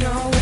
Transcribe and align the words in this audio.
know 0.00 0.39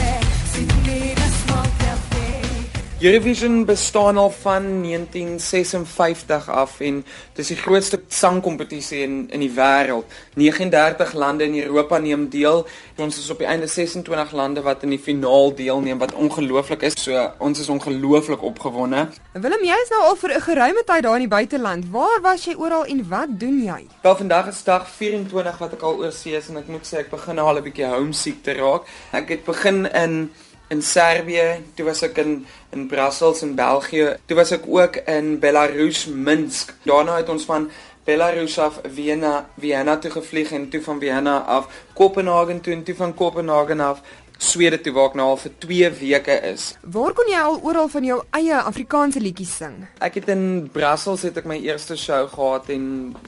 Eurovision 3.01 3.65
bestaan 3.65 4.17
al 4.17 4.31
van 4.31 4.83
1956 4.83 6.49
af 6.51 6.81
en 6.81 7.05
dis 7.33 7.47
die 7.47 7.57
grootste 7.57 8.01
sangkompetisie 8.09 9.05
in 9.07 9.29
in 9.31 9.45
die 9.45 9.53
wêreld. 9.55 10.17
39 10.35 11.13
lande 11.13 11.45
in 11.45 11.55
Europa 11.63 11.99
neem 11.99 12.29
deel. 12.29 12.67
Ons 12.97 13.19
is 13.19 13.31
op 13.31 13.39
die 13.39 13.47
einde 13.47 13.67
26 13.67 14.33
lande 14.33 14.65
wat 14.67 14.83
in 14.83 14.91
die 14.91 14.99
finaal 14.99 15.55
deelneem 15.55 15.99
wat 15.99 16.15
ongelooflik 16.15 16.83
is. 16.83 16.99
So 16.99 17.31
ons 17.39 17.61
is 17.61 17.69
ongelooflik 17.69 18.43
opgewonde. 18.43 19.07
Willem, 19.33 19.63
jy 19.63 19.79
is 19.85 19.95
nou 19.95 20.03
al 20.03 20.17
vir 20.17 20.35
'n 20.35 20.41
geruime 20.41 20.83
tyd 20.85 21.03
daar 21.03 21.15
in 21.15 21.29
die 21.29 21.37
buiteland. 21.37 21.85
Waar 21.91 22.19
was 22.23 22.45
jy 22.45 22.55
oral 22.55 22.85
en 22.85 23.09
wat 23.09 23.29
doen 23.31 23.63
jy? 23.63 23.87
Wel 24.03 24.17
vandag 24.17 24.49
is 24.49 24.65
dag 24.65 24.91
24 24.91 25.59
wat 25.59 25.73
ek 25.73 25.83
al 25.83 25.97
oor 25.99 26.13
see 26.13 26.37
is 26.37 26.49
en 26.49 26.57
ek 26.57 26.67
moet 26.67 26.87
sê 26.87 26.99
ek 26.99 27.11
begin 27.11 27.39
al 27.39 27.57
'n 27.59 27.63
bietjie 27.63 27.87
homesick 27.87 28.43
te 28.43 28.53
raak. 28.53 28.83
Ek 29.13 29.29
het 29.29 29.45
begin 29.45 29.87
in 29.93 30.31
in 30.69 30.83
Servië, 30.83 31.65
toe 31.75 31.85
was 31.89 32.03
ek 32.03 32.19
in 32.23 32.47
in 32.71 32.87
Brussels 32.87 33.43
in 33.43 33.55
België, 33.57 34.17
toe 34.27 34.37
was 34.37 34.53
ek 34.53 34.67
ook 34.69 34.97
in 35.09 35.39
Belarus 35.41 36.07
Minsk. 36.07 36.75
Daarna 36.85 37.17
het 37.17 37.29
ons 37.29 37.45
van 37.49 37.71
Belarus 38.05 38.59
af 38.59 38.81
Vienna, 38.85 39.49
Vienna 39.61 39.97
toe 39.99 40.11
gevlieg 40.11 40.53
en 40.53 40.69
toe 40.69 40.83
van 40.83 41.01
Vienna 41.01 41.39
af 41.39 41.69
Kopenhagen 41.93 42.61
toe 42.61 42.73
en 42.73 42.83
toe 42.83 42.95
van 42.95 43.15
Kopenhagen 43.15 43.81
af 43.81 44.01
Swede 44.39 44.79
toe 44.79 44.93
waar 44.95 45.09
ek 45.11 45.17
nou 45.19 45.25
al 45.33 45.41
vir 45.43 45.53
2 45.65 45.91
weke 45.99 46.35
is. 46.47 46.69
Waar 46.95 47.15
kon 47.19 47.27
jy 47.27 47.41
al 47.43 47.57
oral 47.67 47.89
van 47.91 48.05
jou 48.07 48.19
eie 48.39 48.55
Afrikaanse 48.55 49.19
liedjies 49.19 49.57
sing? 49.59 49.75
Ek 49.99 50.21
het 50.21 50.29
in 50.31 50.69
Brussels 50.71 51.25
het 51.27 51.41
ek 51.41 51.49
my 51.51 51.57
eerste 51.59 51.97
show 51.99 52.21
gehad 52.31 52.71
en 52.71 52.85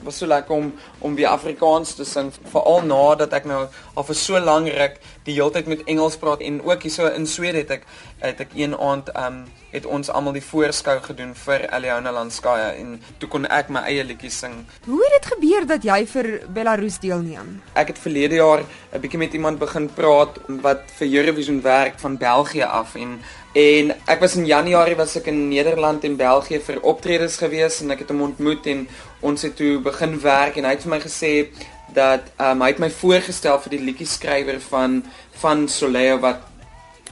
was 0.06 0.20
so 0.22 0.30
lekker 0.30 0.54
om 0.54 0.70
om 1.02 1.16
weer 1.18 1.32
Afrikaans 1.32 1.96
te 1.98 2.06
sing, 2.06 2.30
veral 2.52 2.86
nadat 2.86 3.34
ek 3.40 3.48
nou 3.50 3.64
al 3.66 4.06
vir 4.06 4.18
so 4.20 4.38
lank 4.38 4.70
ruk 4.70 5.00
die 5.26 5.34
hele 5.34 5.50
tyd 5.50 5.66
met 5.72 5.82
Engels 5.90 6.18
praat 6.20 6.44
en 6.46 6.60
ook 6.62 6.86
hierso 6.86 7.10
in 7.10 7.26
Swede 7.26 7.64
het 7.64 7.74
ek 7.80 7.88
het 8.20 8.40
ek 8.46 8.54
een 8.54 8.76
aand 8.78 9.10
um 9.18 9.42
het 9.70 9.86
ons 9.86 10.08
almal 10.10 10.34
die 10.34 10.42
voorskou 10.42 10.96
gedoen 11.04 11.30
vir 11.44 11.62
Eliana 11.70 12.10
Lanskaya 12.10 12.72
en 12.74 12.96
toe 13.22 13.28
kon 13.30 13.46
ek 13.46 13.68
my 13.70 13.84
eie 13.86 14.02
liedjies 14.02 14.40
sing. 14.42 14.56
Hoe 14.86 14.98
het 15.04 15.14
dit 15.14 15.28
gebeur 15.30 15.66
dat 15.70 15.86
jy 15.86 16.00
vir 16.10 16.28
Belarus 16.50 16.98
deelneem? 17.02 17.60
Ek 17.78 17.92
het 17.92 18.02
verlede 18.02 18.40
jaar 18.40 18.64
'n 18.92 19.00
bietjie 19.00 19.18
met 19.18 19.34
iemand 19.34 19.58
begin 19.58 19.88
praat 19.88 20.40
wat 20.62 20.82
vir 21.00 21.14
Eurovision 21.20 21.60
werk 21.64 21.98
van 21.98 22.18
België 22.20 22.68
af 22.68 22.94
en 22.94 23.18
en 23.52 23.90
ek 24.06 24.20
was 24.22 24.36
in 24.38 24.46
Januarie 24.46 24.96
was 24.96 25.16
ek 25.18 25.26
in 25.32 25.48
Nederland 25.48 26.04
en 26.06 26.16
België 26.16 26.60
vir 26.66 26.82
optredes 26.86 27.40
gewees 27.42 27.80
en 27.82 27.90
ek 27.90 28.04
het 28.04 28.12
hom 28.12 28.22
ontmoet 28.28 28.68
en 28.70 28.84
ons 29.26 29.42
het 29.42 29.56
toe 29.58 29.78
begin 29.82 30.14
werk 30.22 30.56
en 30.56 30.68
hy 30.68 30.76
het 30.76 30.86
vir 30.86 30.94
my 30.94 31.00
gesê 31.02 31.32
dat 31.94 32.30
um, 32.38 32.62
hy 32.62 32.70
het 32.70 32.82
my 32.82 32.90
voorgestel 32.94 33.58
vir 33.64 33.74
die 33.74 33.82
liedjie 33.88 34.06
skrywer 34.06 34.60
van 34.68 35.00
van 35.40 35.66
Soleil 35.72 36.20
wat 36.22 36.49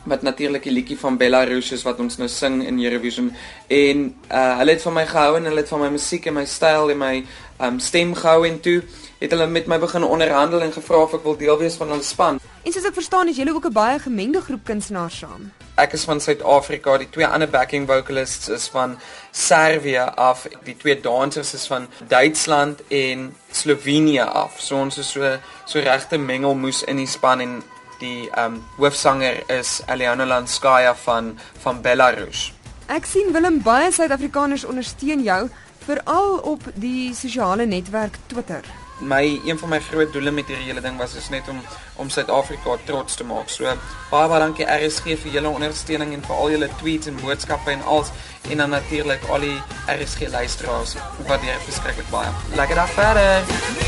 wat 0.08 0.22
natuurlik 0.22 0.62
die 0.62 0.72
liedjie 0.72 0.98
van 0.98 1.16
Belarus 1.16 1.72
is 1.72 1.84
wat 1.86 2.00
ons 2.00 2.16
nou 2.18 2.28
sing 2.28 2.62
in 2.66 2.80
Eurovision 2.84 3.32
en 3.68 4.14
uh, 4.30 4.58
hulle 4.58 4.76
het 4.76 4.82
van 4.82 4.92
my 4.92 5.06
gehou 5.06 5.36
en 5.36 5.44
hulle 5.44 5.62
het 5.62 5.68
van 5.68 5.80
my 5.80 5.90
musiek 5.94 6.26
en 6.26 6.34
my 6.34 6.46
styl 6.46 6.90
en 6.90 6.98
my 6.98 7.14
um, 7.60 7.78
stem 7.78 8.14
gehou 8.14 8.46
en 8.46 8.60
toe 8.60 8.82
het 9.18 9.30
hulle 9.34 9.46
met 9.46 9.66
my 9.66 9.78
begin 9.78 10.04
onderhandel 10.04 10.62
en 10.62 10.72
gevra 10.72 11.02
of 11.02 11.14
ek 11.18 11.24
wil 11.26 11.36
deel 11.36 11.58
wees 11.58 11.74
van 11.78 11.90
hulle 11.90 12.06
span. 12.06 12.38
En 12.62 12.74
soos 12.74 12.86
ek 12.86 12.94
verstaan, 12.94 13.30
is 13.30 13.38
julle 13.40 13.54
ook 13.54 13.66
'n 13.66 13.72
baie 13.72 13.98
gemengde 13.98 14.40
groep 14.40 14.64
kunstenaars 14.64 15.18
saam. 15.18 15.50
Ek 15.74 15.92
is 15.92 16.04
van 16.04 16.20
Suid-Afrika, 16.20 16.98
die 16.98 17.10
twee 17.10 17.26
ander 17.26 17.48
backing 17.48 17.86
vocalists 17.86 18.48
is 18.48 18.68
van 18.68 18.98
Servië 19.30 20.10
af, 20.14 20.46
die 20.64 20.76
twee 20.76 21.00
dansers 21.00 21.54
is 21.54 21.66
van 21.66 21.86
Duitsland 22.08 22.80
en 22.88 23.34
Slovenië 23.50 24.20
af. 24.20 24.60
So 24.60 24.76
ons 24.76 24.98
is 24.98 25.10
so 25.10 25.38
so 25.64 25.78
regte 25.78 26.18
mengelmoes 26.18 26.82
in 26.82 26.96
die 26.96 27.06
span 27.06 27.40
en 27.40 27.62
die 28.00 28.30
um 28.38 28.60
hoofsanger 28.76 29.42
is 29.50 29.80
Eliana 29.86 30.26
Lanskaya 30.26 30.94
van 30.94 31.38
van 31.62 31.82
Belarus. 31.82 32.52
Ek 32.88 33.06
sien 33.06 33.32
Willem 33.32 33.60
baie 33.62 33.92
Suid-Afrikaners 33.92 34.64
ondersteun 34.64 35.22
jou 35.22 35.48
veral 35.88 36.38
op 36.38 36.62
die 36.74 37.14
sosiale 37.14 37.66
netwerk 37.66 38.16
Twitter. 38.26 38.64
My 39.00 39.40
een 39.46 39.58
van 39.58 39.68
my 39.68 39.78
groot 39.80 40.12
doele 40.12 40.30
met 40.34 40.48
hierdie 40.50 40.66
hele 40.66 40.80
ding 40.82 40.96
was 40.98 41.14
is 41.14 41.28
net 41.30 41.48
om 41.48 41.60
om 41.96 42.10
Suid-Afrika 42.10 42.76
trots 42.84 43.14
te 43.14 43.24
maak. 43.24 43.48
So 43.48 43.64
baie 44.10 44.28
baie 44.28 44.40
dankie 44.42 44.66
RSG 44.66 45.18
vir 45.22 45.36
julle 45.38 45.52
ondersteuning 45.54 46.14
en 46.16 46.24
vir 46.26 46.36
al 46.36 46.50
julle 46.56 46.70
tweets 46.82 47.10
en 47.10 47.20
boodskappe 47.22 47.76
en 47.76 47.84
alles 47.84 48.10
en 48.50 48.64
dan 48.64 48.74
natuurlik 48.74 49.28
al 49.28 49.46
die 49.46 49.60
RSG 49.98 50.32
luisteraars 50.34 50.96
jy 51.28 51.60
verskriklik 51.68 52.10
baie. 52.10 52.34
Lekker 52.56 52.82
dag 52.82 52.90
verder. 52.98 53.87